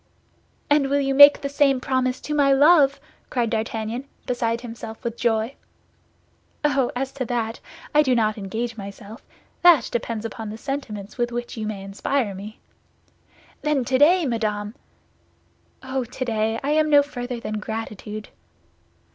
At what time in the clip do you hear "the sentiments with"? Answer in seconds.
10.49-11.31